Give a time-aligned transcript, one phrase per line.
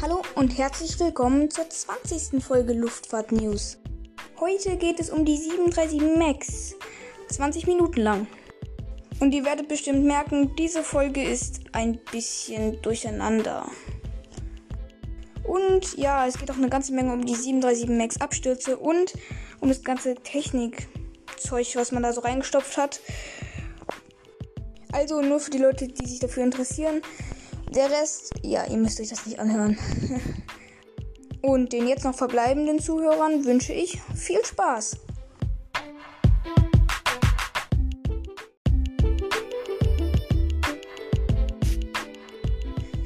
[0.00, 2.40] Hallo und herzlich willkommen zur 20.
[2.40, 3.78] Folge Luftfahrt News.
[4.38, 6.76] Heute geht es um die 737 MAX.
[7.30, 8.28] 20 Minuten lang.
[9.18, 13.66] Und ihr werdet bestimmt merken, diese Folge ist ein bisschen durcheinander.
[15.42, 19.14] Und ja, es geht auch eine ganze Menge um die 737 MAX Abstürze und
[19.58, 23.00] um das ganze Technikzeug, was man da so reingestopft hat.
[24.92, 27.02] Also nur für die Leute, die sich dafür interessieren.
[27.74, 29.78] Der Rest, ja, ihr müsst euch das nicht anhören.
[31.42, 34.96] Und den jetzt noch verbleibenden Zuhörern wünsche ich viel Spaß.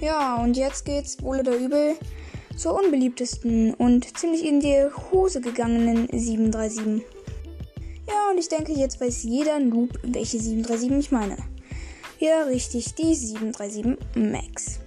[0.01, 1.95] Ja, und jetzt geht's wohl oder übel
[2.56, 7.05] zur unbeliebtesten und ziemlich in die Hose gegangenen 737.
[8.09, 11.52] Ja, und ich denke, jetzt weiß jeder Noob, welche 737 ich meine.
[12.23, 14.79] Ja, richtig, die 737 MAX.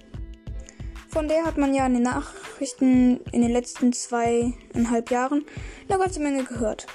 [1.10, 5.44] Von der hat man ja in den Nachrichten in den letzten zweieinhalb Jahren
[5.86, 6.86] eine ganze Menge gehört.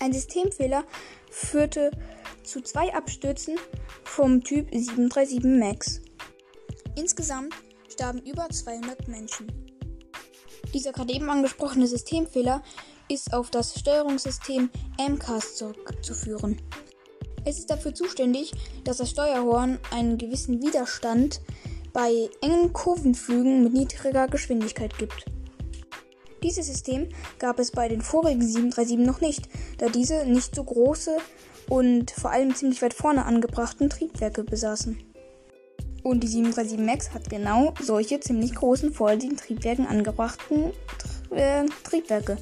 [0.00, 0.82] Ein Systemfehler
[1.30, 1.90] führte
[2.42, 3.56] zu zwei Abstürzen
[4.02, 6.00] vom Typ 737 MAX.
[6.96, 7.54] Insgesamt
[7.90, 9.52] starben über 200 Menschen.
[10.72, 12.62] Dieser gerade eben angesprochene Systemfehler
[13.10, 16.62] ist auf das Steuerungssystem MCAS zurückzuführen.
[17.44, 18.52] Es ist dafür zuständig,
[18.84, 21.40] dass das Steuerhorn einen gewissen Widerstand
[21.92, 25.24] bei engen Kurvenflügen mit niedriger Geschwindigkeit gibt.
[26.42, 27.08] Dieses System
[27.38, 31.16] gab es bei den vorigen 737 noch nicht, da diese nicht so große
[31.68, 34.98] und vor allem ziemlich weit vorne angebrachten Triebwerke besaßen.
[36.04, 40.72] Und die 737 MAX hat genau solche ziemlich großen vor den Triebwerken angebrachten
[41.30, 42.38] äh, Triebwerke.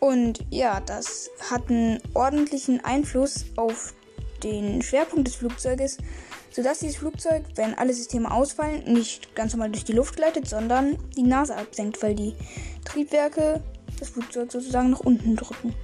[0.00, 3.94] Und ja, das hat einen ordentlichen Einfluss auf
[4.42, 5.98] den Schwerpunkt des Flugzeuges,
[6.50, 10.98] sodass dieses Flugzeug, wenn alle Systeme ausfallen, nicht ganz normal durch die Luft gleitet, sondern
[11.16, 12.34] die Nase absenkt, weil die
[12.84, 13.62] Triebwerke
[13.98, 15.74] das Flugzeug sozusagen nach unten drücken.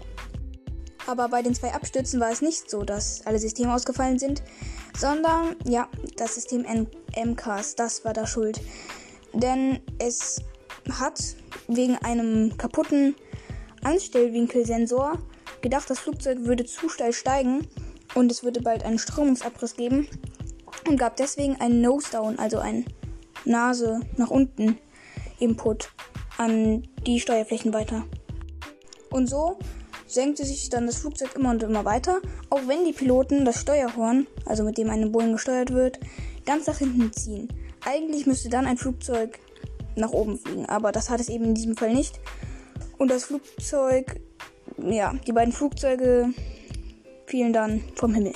[1.06, 4.42] Aber bei den zwei Abstürzen war es nicht so, dass alle Systeme ausgefallen sind,
[4.96, 6.66] sondern ja, das System
[7.16, 8.60] MCAS, das war da schuld.
[9.32, 10.42] Denn es
[10.90, 11.18] hat
[11.66, 13.14] wegen einem kaputten
[13.82, 15.18] Anstellwinkelsensor
[15.62, 17.66] gedacht, das Flugzeug würde zu steil steigen
[18.18, 20.08] und es würde bald einen Strömungsabriss geben
[20.88, 22.84] und gab deswegen einen Nose-Down, also ein
[23.44, 24.76] Nase nach unten
[25.38, 25.90] Input
[26.36, 28.04] an die Steuerflächen weiter.
[29.10, 29.58] Und so
[30.06, 32.20] senkte sich dann das Flugzeug immer und immer weiter,
[32.50, 36.00] auch wenn die Piloten das Steuerhorn, also mit dem eine Boeing gesteuert wird,
[36.44, 37.48] ganz nach hinten ziehen.
[37.84, 39.38] Eigentlich müsste dann ein Flugzeug
[39.94, 42.18] nach oben fliegen, aber das hat es eben in diesem Fall nicht.
[42.98, 44.20] Und das Flugzeug,
[44.78, 46.30] ja, die beiden Flugzeuge
[47.28, 48.32] fielen dann vom Himmel.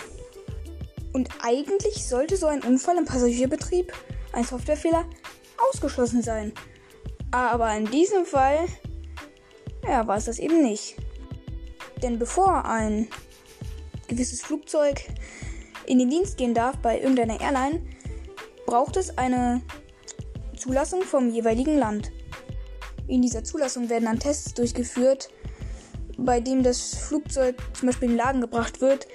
[1.12, 3.92] Und eigentlich sollte so ein Unfall im Passagierbetrieb,
[4.32, 5.04] ein Softwarefehler,
[5.70, 6.52] ausgeschlossen sein.
[7.30, 8.66] Aber in diesem Fall,
[9.86, 10.96] ja, war es das eben nicht.
[12.02, 13.08] Denn bevor ein
[14.08, 15.02] gewisses Flugzeug
[15.86, 17.82] in den Dienst gehen darf bei irgendeiner Airline,
[18.66, 19.62] braucht es eine
[20.56, 22.12] Zulassung vom jeweiligen Land.
[23.06, 25.30] In dieser Zulassung werden dann Tests durchgeführt,
[26.22, 29.06] bei dem das Flugzeug zum Beispiel in Lagen gebracht wird,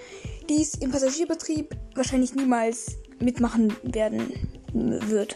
[0.50, 4.34] die es im Passagierbetrieb wahrscheinlich niemals mitmachen werden
[4.74, 5.36] wird.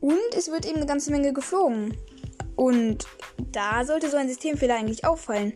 [0.00, 1.96] Und es wird eben eine ganze Menge geflogen.
[2.56, 3.06] Und
[3.52, 5.54] da sollte so ein Systemfehler eigentlich auffallen.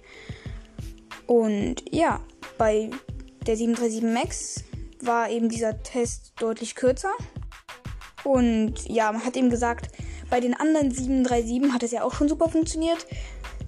[1.27, 2.21] Und ja,
[2.57, 2.91] bei
[3.47, 4.65] der 737 MAX
[5.03, 7.13] war eben dieser Test deutlich kürzer.
[8.25, 9.91] Und ja, man hat eben gesagt,
[10.31, 13.07] bei den anderen 737 hat es ja auch schon super funktioniert.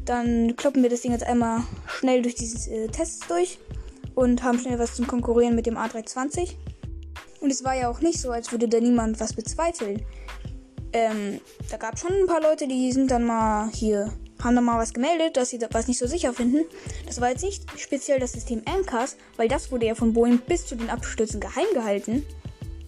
[0.04, 3.58] Dann kloppen wir das Ding jetzt einmal schnell durch diese äh, Tests durch
[4.14, 6.56] und haben schnell was zum Konkurrieren mit dem A320.
[7.40, 10.04] Und es war ja auch nicht so, als würde da niemand was bezweifeln.
[10.92, 11.40] Ähm,
[11.70, 14.12] da gab es schon ein paar Leute, die sind dann mal hier,
[14.42, 16.64] haben dann mal was gemeldet, dass sie da was nicht so sicher finden.
[17.06, 20.66] Das war jetzt nicht speziell das System MCAS, weil das wurde ja von Boeing bis
[20.66, 22.26] zu den Abstürzen geheim gehalten.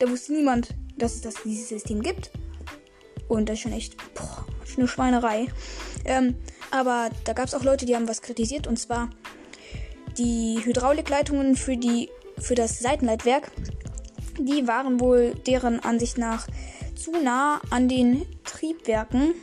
[0.00, 2.32] Da wusste niemand, dass es das, dieses System gibt.
[3.28, 4.44] Und das ist schon echt boah,
[4.76, 5.46] eine Schweinerei.
[6.04, 6.36] Ähm,
[6.70, 8.66] aber da gab es auch Leute, die haben was kritisiert.
[8.66, 9.10] Und zwar
[10.18, 13.50] die Hydraulikleitungen für, die, für das Seitenleitwerk.
[14.38, 16.46] Die waren wohl deren Ansicht nach
[16.94, 19.34] zu nah an den Triebwerken.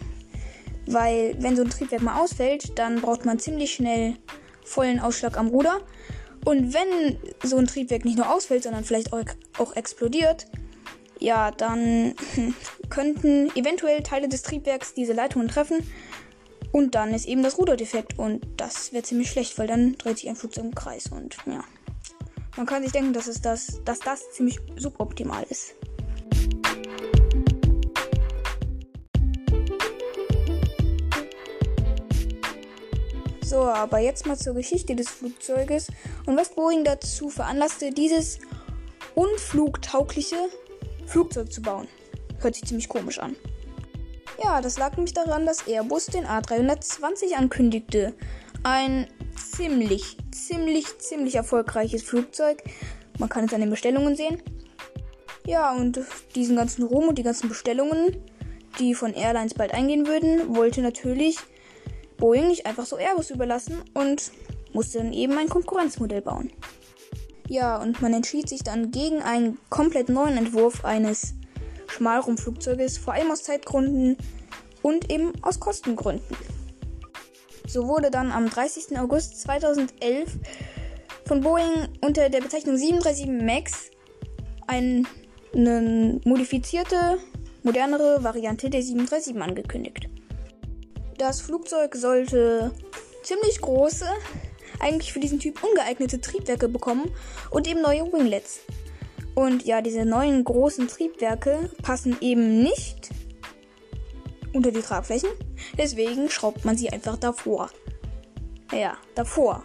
[0.85, 4.15] Weil wenn so ein Triebwerk mal ausfällt, dann braucht man ziemlich schnell
[4.63, 5.81] vollen Ausschlag am Ruder.
[6.45, 9.23] Und wenn so ein Triebwerk nicht nur ausfällt, sondern vielleicht auch,
[9.57, 10.47] auch explodiert,
[11.19, 12.15] ja, dann
[12.89, 15.83] könnten eventuell Teile des Triebwerks diese Leitungen treffen.
[16.71, 20.19] Und dann ist eben das Ruder defekt und das wäre ziemlich schlecht, weil dann dreht
[20.19, 21.63] sich ein Flugzeug im Kreis und ja.
[22.57, 25.75] Man kann sich denken, dass, es das, dass das ziemlich suboptimal ist.
[33.43, 35.87] So, aber jetzt mal zur Geschichte des Flugzeuges
[36.27, 38.37] und was Boeing dazu veranlasste, dieses
[39.15, 40.37] unflugtaugliche
[41.09, 41.87] Flugzeug zu bauen.
[42.39, 43.35] Hört sich ziemlich komisch an.
[44.43, 48.13] Ja, das lag nämlich daran, dass Airbus den A320 ankündigte.
[48.63, 52.63] Ein ziemlich, ziemlich, ziemlich erfolgreiches Flugzeug.
[53.17, 54.41] Man kann es an den Bestellungen sehen.
[55.45, 55.99] Ja, und
[56.35, 58.15] diesen ganzen Ruhm und die ganzen Bestellungen,
[58.77, 61.37] die von Airlines bald eingehen würden, wollte natürlich
[62.17, 64.31] Boeing nicht einfach so Airbus überlassen und
[64.73, 66.51] musste dann eben ein Konkurrenzmodell bauen.
[67.49, 71.33] Ja, und man entschied sich dann gegen einen komplett neuen Entwurf eines
[71.87, 74.17] Schmalrumpflugzeuges, vor allem aus Zeitgründen
[74.83, 76.37] und eben aus Kostengründen.
[77.67, 78.99] So wurde dann am 30.
[78.99, 80.37] August 2011
[81.25, 83.89] von Boeing unter der Bezeichnung 737 MAX
[84.67, 85.07] ein,
[85.53, 87.17] eine modifizierte,
[87.63, 90.07] modernere Variante der 737 angekündigt.
[91.17, 92.71] Das Flugzeug sollte
[93.23, 94.05] ziemlich große,
[94.79, 97.11] eigentlich für diesen Typ ungeeignete Triebwerke bekommen
[97.49, 98.59] und eben neue Winglets.
[99.35, 103.09] Und ja, diese neuen großen Triebwerke passen eben nicht
[104.53, 105.29] unter die Tragflächen.
[105.77, 107.69] Deswegen schraubt man sie einfach davor.
[108.71, 109.63] Ja, davor.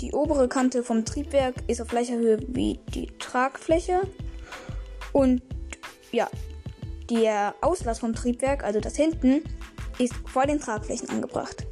[0.00, 4.02] Die obere Kante vom Triebwerk ist auf gleicher Höhe wie die Tragfläche.
[5.12, 5.42] Und
[6.10, 6.28] ja,
[7.10, 9.42] der Auslass vom Triebwerk, also das hinten,
[9.98, 11.66] ist vor den Tragflächen angebracht.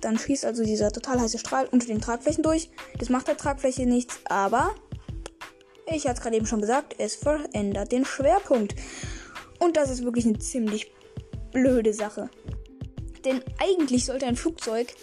[0.00, 2.70] Dann schießt also dieser total heiße Strahl unter den Tragflächen durch.
[2.98, 4.74] Das macht der Tragfläche nichts, aber
[5.86, 8.74] ich hatte es gerade eben schon gesagt, es verändert den Schwerpunkt.
[9.58, 10.92] Und das ist wirklich eine ziemlich
[11.50, 12.30] blöde Sache.
[13.24, 14.94] Denn eigentlich sollte ein Flugzeug,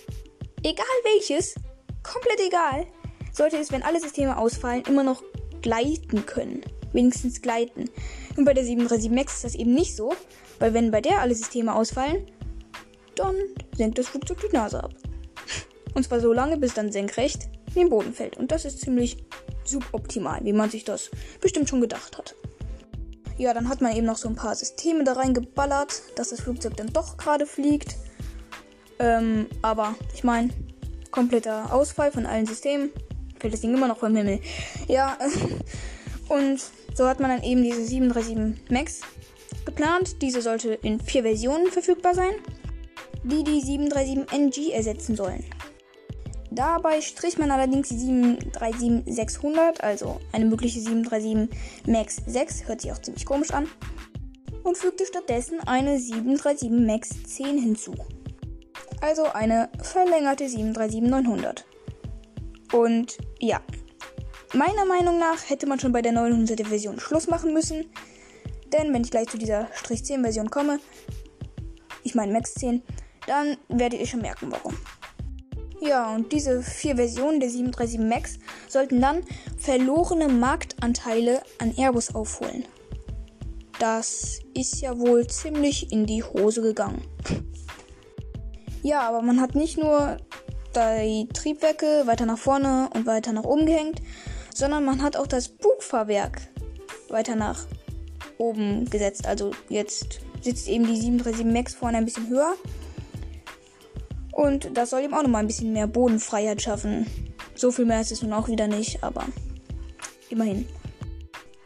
[0.63, 1.55] egal welches,
[2.03, 2.87] komplett egal,
[3.33, 5.23] sollte es, wenn alle Systeme ausfallen, immer noch
[5.61, 6.61] gleiten können.
[6.93, 7.89] Wenigstens gleiten.
[8.37, 10.13] Und bei der 737 MAX ist das eben nicht so,
[10.59, 12.25] weil wenn bei der alle Systeme ausfallen,
[13.15, 13.35] dann
[13.75, 14.93] senkt das Flugzeug die Nase ab.
[15.93, 18.37] Und zwar so lange, bis dann senkrecht in den Boden fällt.
[18.37, 19.17] Und das ist ziemlich
[19.63, 21.09] suboptimal, wie man sich das
[21.41, 22.35] bestimmt schon gedacht hat.
[23.37, 26.77] Ja, dann hat man eben noch so ein paar Systeme da reingeballert, dass das Flugzeug
[26.77, 27.95] dann doch gerade fliegt.
[28.99, 30.51] Ähm, aber ich meine,
[31.11, 32.91] kompletter Ausfall von allen Systemen.
[33.39, 34.39] Fällt das Ding immer noch vom Himmel.
[34.87, 35.17] Ja,
[36.29, 36.61] und
[36.93, 39.01] so hat man dann eben diese 737 MAX
[39.65, 40.21] geplant.
[40.21, 42.33] Diese sollte in vier Versionen verfügbar sein,
[43.25, 45.43] die die 737 NG ersetzen sollen.
[46.51, 51.49] Dabei strich man allerdings die 737-600, also eine mögliche 737
[51.87, 53.67] MAX 6, hört sich auch ziemlich komisch an,
[54.63, 57.93] und fügte stattdessen eine 737 MAX 10 hinzu.
[59.01, 61.63] Also eine verlängerte 737-900.
[62.71, 63.59] Und ja,
[64.53, 67.85] meiner Meinung nach hätte man schon bei der 900 Version Schluss machen müssen,
[68.71, 70.79] denn wenn ich gleich zu dieser Strich 10 Version komme,
[72.03, 72.81] ich meine Max 10,
[73.27, 74.75] dann werdet ihr schon merken, warum.
[75.81, 79.23] Ja, und diese vier Versionen der 737 MAX sollten dann
[79.57, 82.65] verlorene Marktanteile an Airbus aufholen.
[83.79, 87.01] Das ist ja wohl ziemlich in die Hose gegangen.
[88.83, 90.17] Ja, aber man hat nicht nur
[90.75, 93.99] die Triebwerke weiter nach vorne und weiter nach oben gehängt,
[94.53, 96.39] sondern man hat auch das Bugfahrwerk
[97.09, 97.65] weiter nach
[98.37, 99.25] oben gesetzt.
[99.25, 102.53] Also jetzt sitzt eben die 737 MAX vorne ein bisschen höher
[104.35, 107.07] und das soll ihm auch nochmal ein bisschen mehr Bodenfreiheit schaffen.
[107.55, 109.23] So viel mehr ist es nun auch wieder nicht, aber
[110.29, 110.67] immerhin.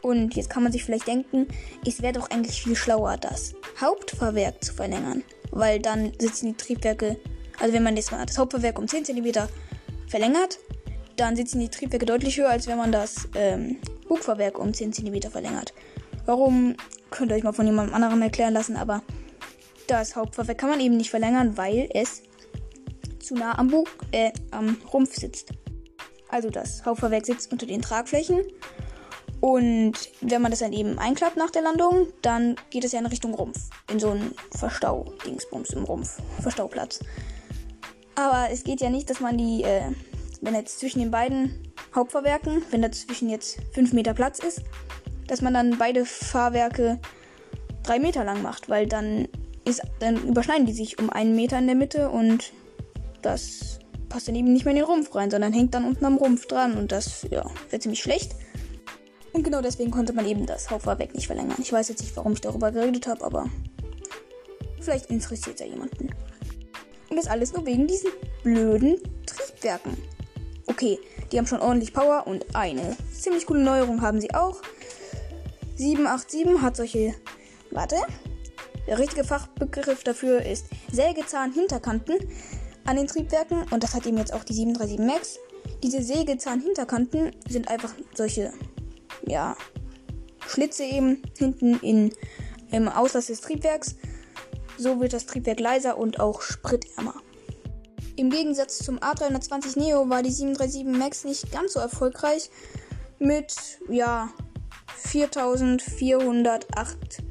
[0.02, 1.48] Und jetzt kann man sich vielleicht denken,
[1.84, 5.24] es wäre doch eigentlich viel schlauer, das Hauptfahrwerk zu verlängern.
[5.50, 7.18] Weil dann sitzen die Triebwerke,
[7.58, 9.48] also wenn man das, das Hauptfahrwerk um 10 cm
[10.06, 10.60] verlängert,
[11.16, 15.22] dann sitzen die Triebwerke deutlich höher, als wenn man das ähm, Bugfahrwerk um 10 cm
[15.22, 15.74] verlängert.
[16.24, 16.76] Warum,
[17.10, 19.02] könnt ihr euch mal von jemandem anderen erklären lassen, aber
[19.88, 22.22] das Hauptfahrwerk kann man eben nicht verlängern, weil es
[23.30, 25.52] zu nah am, Bug, äh, am Rumpf sitzt.
[26.28, 28.42] Also das Hauptfahrwerk sitzt unter den Tragflächen.
[29.40, 33.06] Und wenn man das dann eben einklappt nach der Landung, dann geht es ja in
[33.06, 33.70] Richtung Rumpf.
[33.90, 36.18] In so einen Verstau-Dingsbums im Rumpf.
[36.40, 37.00] Verstauplatz.
[38.16, 39.92] Aber es geht ja nicht, dass man die, äh,
[40.40, 44.62] wenn jetzt zwischen den beiden Hauptfahrwerken, wenn dazwischen jetzt 5 Meter Platz ist,
[45.28, 46.98] dass man dann beide Fahrwerke
[47.84, 49.28] 3 Meter lang macht, weil dann
[49.64, 52.52] ist, dann überschneiden die sich um einen Meter in der Mitte und
[53.22, 56.16] das passt dann eben nicht mehr in den Rumpf rein, sondern hängt dann unten am
[56.16, 58.34] Rumpf dran und das, ja, wäre ziemlich schlecht.
[59.32, 61.56] Und genau deswegen konnte man eben das Hauptfahrwerk nicht verlängern.
[61.58, 63.48] Ich weiß jetzt nicht, warum ich darüber geredet habe, aber
[64.80, 66.10] vielleicht interessiert ja jemanden.
[67.08, 68.10] Und das alles nur wegen diesen
[68.42, 68.96] blöden
[69.26, 69.96] Triebwerken.
[70.66, 70.98] Okay,
[71.30, 74.60] die haben schon ordentlich Power und eine ziemlich coole Neuerung haben sie auch.
[75.76, 77.14] 787 hat solche.
[77.70, 77.96] Warte.
[78.86, 82.16] Der richtige Fachbegriff dafür ist Sägezahn-Hinterkanten.
[82.90, 85.38] An den Triebwerken und das hat eben jetzt auch die 737 MAX.
[85.82, 88.52] Diese Sägezahnhinterkanten sind einfach solche,
[89.26, 89.56] ja,
[90.46, 92.12] Schlitze eben hinten in,
[92.72, 93.94] im Auslass des Triebwerks.
[94.76, 97.14] So wird das Triebwerk leiser und auch spritärmer.
[98.16, 102.50] Im Gegensatz zum A320 Neo war die 737 MAX nicht ganz so erfolgreich
[103.20, 103.54] mit
[103.88, 104.30] ja
[104.96, 107.22] 4408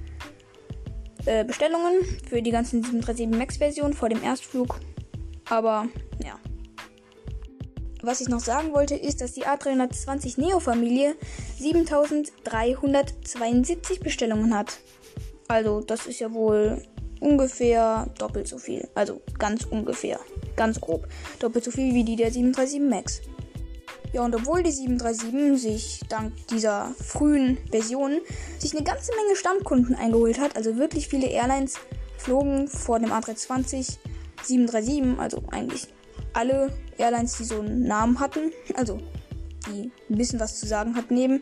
[1.25, 1.95] äh, Bestellungen
[2.29, 4.79] für die ganzen 737 MAX Versionen vor dem Erstflug.
[5.49, 5.89] Aber
[6.23, 6.39] ja.
[8.01, 11.17] Was ich noch sagen wollte, ist, dass die A320 Neo Familie
[11.59, 14.79] 7372 Bestellungen hat.
[15.49, 16.81] Also, das ist ja wohl
[17.19, 18.87] ungefähr doppelt so viel.
[18.95, 20.21] Also, ganz ungefähr.
[20.55, 21.09] Ganz grob.
[21.39, 23.19] Doppelt so viel wie die der 737 MAX.
[24.13, 28.21] Ja, und obwohl die 737 sich dank dieser frühen Version
[28.57, 31.75] sich eine ganze Menge Stammkunden eingeholt hat, also wirklich viele Airlines
[32.17, 33.99] flogen vor dem A320
[34.43, 35.87] 737, also eigentlich
[36.33, 38.99] alle Airlines, die so einen Namen hatten, also
[39.67, 41.41] die ein bisschen was zu sagen hatten neben.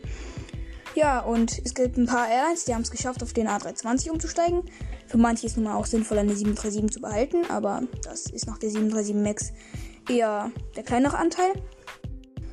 [0.94, 4.62] Ja, und es gibt ein paar Airlines, die haben es geschafft, auf den A320 umzusteigen.
[5.06, 8.58] Für manche ist nun mal auch sinnvoll, eine 737 zu behalten, aber das ist nach
[8.58, 9.52] der 737 MAX
[10.08, 11.52] eher der kleinere Anteil.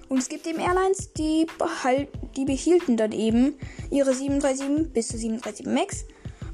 [0.08, 3.56] Und es gibt eben Airlines, die, behal die behielten dann eben
[3.90, 6.06] ihre 737 bis zu 737 MAX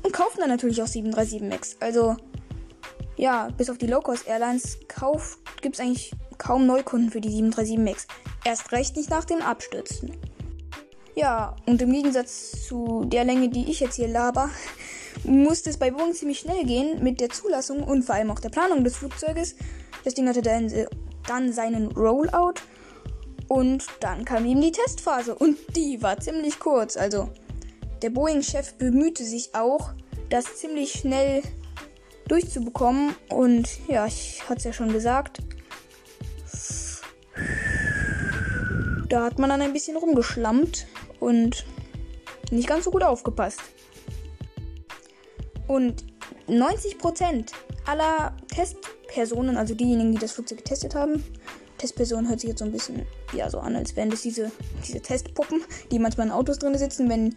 [0.04, 1.76] und kaufen dann natürlich auch 737 MAX.
[1.82, 2.16] Also,
[3.22, 4.80] ja, bis auf die Low-Cost Airlines
[5.62, 8.08] gibt es eigentlich kaum Neukunden für die 737 MAX.
[8.44, 10.18] Erst recht nicht nach den Abstürzen.
[11.14, 14.50] Ja, und im Gegensatz zu der Länge, die ich jetzt hier laber,
[15.24, 18.50] musste es bei Boeing ziemlich schnell gehen mit der Zulassung und vor allem auch der
[18.50, 19.56] Planung des Flugzeuges.
[20.04, 20.74] Das Ding hatte dann,
[21.28, 22.56] dann seinen Rollout
[23.50, 26.98] und dann kam eben die Testphase und die war ziemlich kurz.
[26.98, 27.30] Also
[28.02, 29.92] der Boeing-Chef bemühte sich auch,
[30.32, 31.44] das ziemlich schnell
[32.28, 33.16] durchzubekommen.
[33.30, 35.40] Und ja, ich hatte es ja schon gesagt.
[39.10, 40.88] Da hat man dann ein bisschen rumgeschlammt
[41.20, 41.66] und
[42.52, 43.62] nicht ganz so gut aufgepasst.
[45.68, 46.06] Und
[46.48, 47.52] 90%
[47.86, 51.24] aller Testpersonen, also diejenigen, die das Flugzeug getestet haben,
[51.78, 54.52] Testperson hört sich jetzt so ein bisschen ja so an, als wären das diese,
[54.86, 57.36] diese Testpuppen, die manchmal in Autos drin sitzen, wenn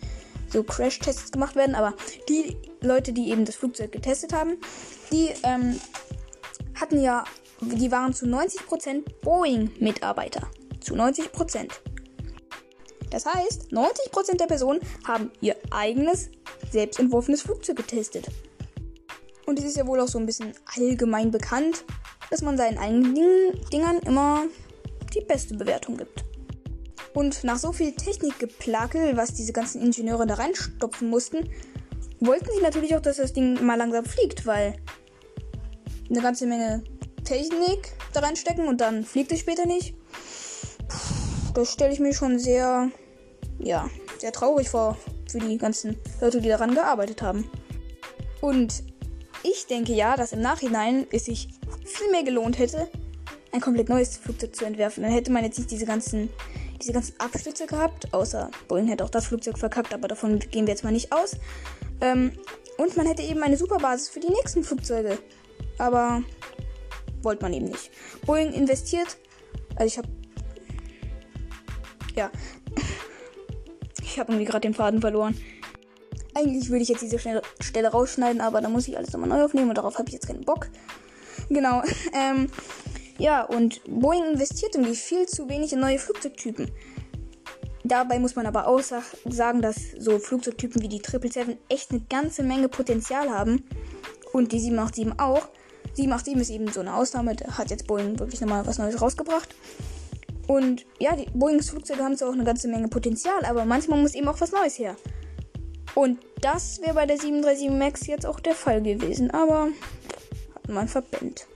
[0.49, 1.75] so Crash-Tests gemacht werden.
[1.75, 1.95] Aber
[2.29, 4.59] die Leute, die eben das Flugzeug getestet haben,
[5.13, 5.81] die ähm,
[6.75, 7.25] hatten ja,
[7.61, 10.49] die waren zu 90% Boeing-Mitarbeiter.
[10.81, 11.71] Zu 90%.
[13.11, 16.31] Das heißt, 90% der Personen haben ihr eigenes,
[16.71, 18.27] selbst entworfenes Flugzeug getestet.
[19.47, 21.85] Und es ist ja wohl auch so ein bisschen allgemein bekannt,
[22.31, 24.47] dass man seinen eigenen Dingern immer
[25.15, 26.25] die beste Bewertung gibt.
[27.15, 31.49] Und nach so viel Technikgeplakel, was diese ganzen Ingenieure da reinstopfen mussten,
[32.21, 34.75] wollten sie natürlich auch, dass das Ding mal langsam fliegt, weil
[36.11, 36.83] eine ganze Menge
[37.25, 39.95] Technik da reinstecken und dann fliegt es später nicht.
[41.55, 42.91] Das stelle ich mir schon sehr,
[43.59, 47.49] ja, sehr traurig vor für die ganzen Leute, die daran gearbeitet haben.
[48.41, 48.83] Und
[49.43, 51.49] ich denke ja, dass im Nachhinein es sich
[51.85, 52.89] viel mehr gelohnt hätte,
[53.53, 55.03] ein komplett neues Flugzeug zu entwerfen.
[55.03, 56.29] Dann hätte man jetzt nicht diese ganzen,
[56.85, 60.75] diese ganzen Abstürze gehabt, außer Boeing hätte auch das Flugzeug verkackt, aber davon gehen wir
[60.75, 61.37] jetzt mal nicht aus.
[62.03, 62.33] Ähm,
[62.77, 65.19] und man hätte eben eine super Basis für die nächsten Flugzeuge.
[65.79, 66.23] Aber
[67.23, 67.91] wollte man eben nicht.
[68.27, 69.17] Boeing investiert,
[69.77, 70.09] also ich habe,
[72.15, 72.31] ja,
[74.03, 75.37] ich habe irgendwie gerade den Faden verloren.
[76.35, 79.71] Eigentlich würde ich jetzt diese Stelle rausschneiden, aber da muss ich alles nochmal neu aufnehmen
[79.71, 80.69] und darauf habe ich jetzt keinen Bock.
[81.49, 81.83] Genau.
[82.13, 82.49] Ähm,
[83.19, 86.71] ja, und Boeing investiert irgendwie viel zu wenig in neue Flugzeugtypen.
[87.85, 92.43] Dabei muss man aber auch sagen, dass so Flugzeugtypen wie die 777 echt eine ganze
[92.43, 93.65] Menge Potenzial haben.
[94.33, 95.49] Und die 787 auch.
[95.93, 99.55] 787 ist eben so eine Ausnahme, da hat jetzt Boeing wirklich nochmal was Neues rausgebracht.
[100.47, 104.15] Und ja, die Boeings Flugzeuge haben zwar auch eine ganze Menge Potenzial, aber manchmal muss
[104.15, 104.97] eben auch was Neues her.
[105.95, 109.69] Und das wäre bei der 737 MAX jetzt auch der Fall gewesen, aber
[110.55, 111.47] hat man verpennt.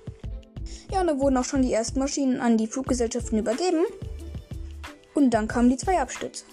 [0.91, 3.85] Ja, und da wurden auch schon die ersten Maschinen an die Fluggesellschaften übergeben.
[5.15, 6.45] Und dann kamen die zwei Abstürze.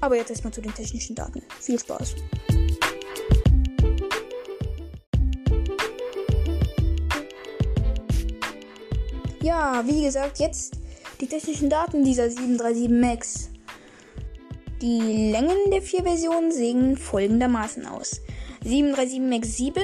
[0.00, 1.42] Aber jetzt erstmal zu den technischen Daten.
[1.60, 2.14] Viel Spaß.
[9.42, 10.74] Ja, wie gesagt, jetzt
[11.20, 13.50] die technischen Daten dieser 737 MAX.
[14.80, 18.20] Die Längen der vier Versionen sehen folgendermaßen aus.
[18.64, 19.82] 737 MAX 7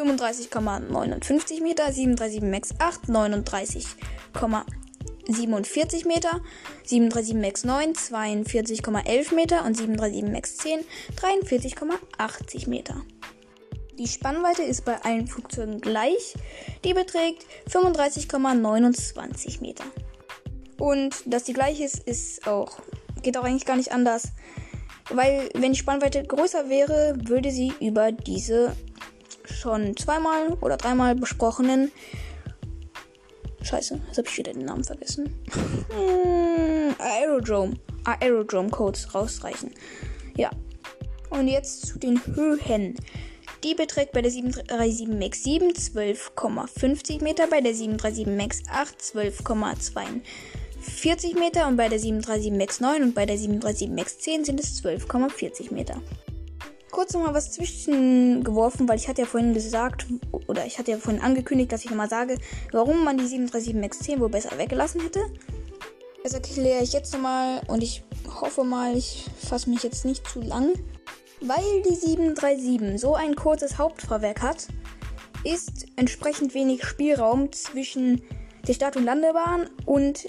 [0.00, 6.40] 35,59 Meter, 737 MAX 8 39,47 Meter,
[6.84, 10.84] 737 MAX 9 42,11 Meter und 737 MAX 10
[11.16, 13.02] 43,80 Meter.
[13.98, 16.34] Die Spannweite ist bei allen Flugzeugen gleich.
[16.84, 19.84] Die beträgt 35,29 Meter.
[20.78, 22.78] Und dass die gleich ist, ist auch,
[23.22, 24.32] geht auch eigentlich gar nicht anders.
[25.10, 28.76] Weil wenn die Spannweite größer wäre, würde sie über diese
[29.52, 31.90] schon zweimal oder dreimal besprochenen
[33.62, 35.34] Scheiße, jetzt habe ich wieder den Namen vergessen.
[35.50, 37.74] hm, Aerodrome.
[38.04, 39.72] Aerodrome Codes rausreichen.
[40.36, 40.50] Ja.
[41.28, 42.94] Und jetzt zu den Höhen.
[43.62, 51.38] Die beträgt bei der 737 MAX 7 12,50 Meter, bei der 737 MAX 8 12,42
[51.38, 54.82] Meter und bei der 737 MAX 9 und bei der 737 MAX 10 sind es
[54.82, 56.00] 12,40 Meter.
[56.90, 60.06] Kurz nochmal was zwischengeworfen, weil ich hatte ja vorhin gesagt,
[60.48, 62.36] oder ich hatte ja vorhin angekündigt, dass ich nochmal sage,
[62.72, 65.20] warum man die 737 MAX 10 wohl besser weggelassen hätte.
[66.24, 68.02] Das erkläre ich jetzt nochmal und ich
[68.40, 70.72] hoffe mal, ich fasse mich jetzt nicht zu lang.
[71.40, 74.66] Weil die 737 so ein kurzes Hauptfahrwerk hat,
[75.44, 78.22] ist entsprechend wenig Spielraum zwischen
[78.66, 80.26] der Start- und Landebahn und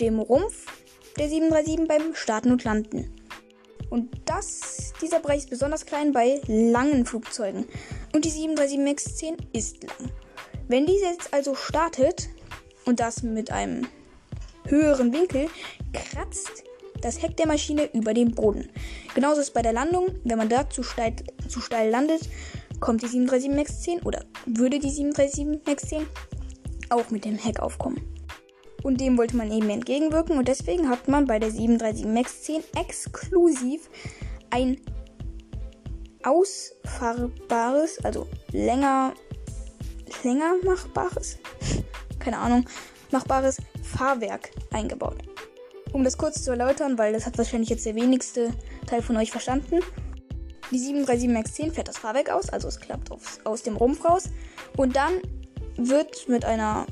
[0.00, 0.66] dem Rumpf
[1.18, 3.17] der 737 beim Starten und Landen.
[3.90, 7.66] Und das, dieser Bereich ist besonders klein bei langen Flugzeugen.
[8.14, 10.10] Und die 737 MAX 10 ist lang.
[10.68, 12.28] Wenn diese jetzt also startet
[12.84, 13.86] und das mit einem
[14.66, 15.48] höheren Winkel,
[15.92, 16.64] kratzt
[17.00, 18.68] das Heck der Maschine über den Boden.
[19.14, 20.08] Genauso ist es bei der Landung.
[20.24, 21.14] Wenn man da zu steil,
[21.48, 22.28] zu steil landet,
[22.80, 26.06] kommt die 737 MAX 10 oder würde die 737 MAX 10
[26.90, 28.17] auch mit dem Heck aufkommen.
[28.82, 32.62] Und dem wollte man eben entgegenwirken und deswegen hat man bei der 737 MAX 10
[32.76, 33.90] exklusiv
[34.50, 34.80] ein
[36.22, 39.14] ausfahrbares, also länger,
[40.22, 41.38] länger machbares,
[42.18, 42.66] keine Ahnung,
[43.10, 45.18] machbares Fahrwerk eingebaut.
[45.92, 48.52] Um das kurz zu erläutern, weil das hat wahrscheinlich jetzt der wenigste
[48.86, 49.80] Teil von euch verstanden.
[50.70, 54.04] Die 737 MAX 10 fährt das Fahrwerk aus, also es klappt aufs, aus dem Rumpf
[54.04, 54.24] raus.
[54.76, 55.14] Und dann
[55.76, 56.86] wird mit einer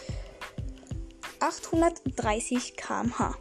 [1.39, 3.37] 830 km/h.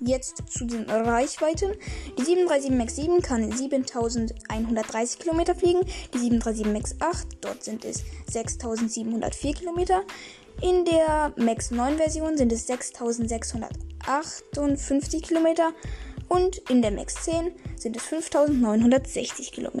[0.00, 1.76] Jetzt zu den Reichweiten.
[2.18, 5.86] Die 737 MAX 7 kann 7130 km fliegen.
[6.12, 10.02] Die 737 MAX 8, dort sind es 6704 km.
[10.60, 15.46] In der MAX 9 Version sind es 6658 km.
[16.32, 19.80] Und in der MAX 10 sind es 5960 km.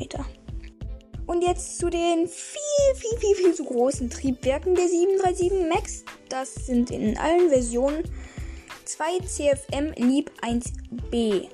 [1.26, 6.04] Und jetzt zu den viel, viel, viel, viel zu großen Triebwerken der 737 MAX.
[6.28, 8.02] Das sind in allen Versionen
[8.84, 11.48] 2 CFM Lieb 1B.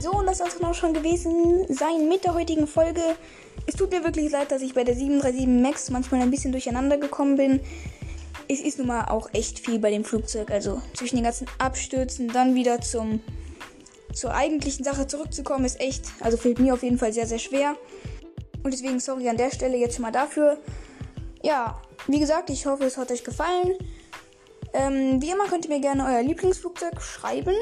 [0.00, 3.14] So, und das soll es auch schon gewesen sein mit der heutigen Folge.
[3.66, 6.98] Es tut mir wirklich leid, dass ich bei der 737 MAX manchmal ein bisschen durcheinander
[6.98, 7.60] gekommen bin
[8.48, 10.50] es ist nun mal auch echt viel bei dem Flugzeug.
[10.50, 13.20] Also zwischen den ganzen Abstürzen, dann wieder zum
[14.12, 17.76] zur eigentlichen Sache zurückzukommen, ist echt, also fällt mir auf jeden Fall sehr, sehr schwer.
[18.62, 20.58] Und deswegen sorry an der Stelle jetzt schon mal dafür.
[21.42, 23.74] Ja, wie gesagt, ich hoffe, es hat euch gefallen.
[24.72, 27.56] Ähm, wie immer könnt ihr mir gerne euer Lieblingsflugzeug schreiben.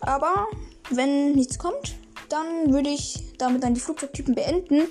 [0.00, 0.48] Aber
[0.88, 1.96] wenn nichts kommt,
[2.30, 4.88] dann würde ich damit dann die Flugzeugtypen beenden.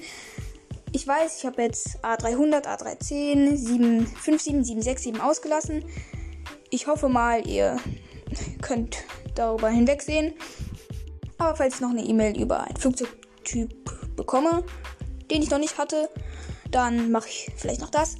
[0.92, 5.86] Ich weiß, ich habe jetzt A300, A310, 757, 767 ausgelassen.
[6.70, 7.78] Ich hoffe mal, ihr
[8.62, 8.98] könnt
[9.36, 10.34] darüber hinwegsehen.
[11.38, 14.64] Aber falls ich noch eine E-Mail über einen Flugzeugtyp bekomme,
[15.32, 16.10] den ich noch nicht hatte,
[16.72, 18.18] dann mache ich vielleicht noch das.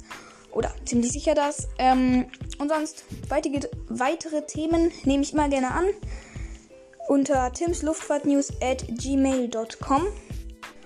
[0.52, 1.68] Oder ziemlich sicher das.
[1.78, 2.26] Ähm,
[2.58, 5.86] und sonst weitere, weitere Themen nehme ich immer gerne an.
[7.10, 10.06] Unter timsluftfahrtnews at gmail.com.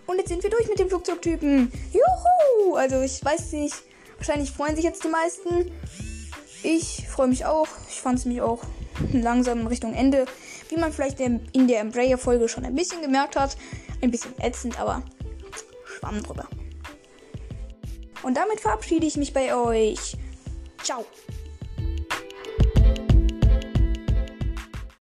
[0.06, 1.70] Und jetzt sind wir durch mit dem Flugzeugtypen.
[1.92, 2.76] Juhu!
[2.76, 3.74] Also ich weiß nicht.
[4.16, 5.70] Wahrscheinlich freuen sich jetzt die meisten.
[6.62, 7.68] Ich freue mich auch.
[7.90, 8.62] Ich fand es mich auch
[9.12, 10.24] langsam in Richtung Ende.
[10.70, 13.58] Wie man vielleicht in der Embraer-Folge schon ein bisschen gemerkt hat.
[14.00, 15.02] Ein bisschen ätzend, aber
[15.84, 16.48] schwamm drüber.
[18.22, 20.16] Und damit verabschiede ich mich bei euch.
[20.82, 21.04] Ciao.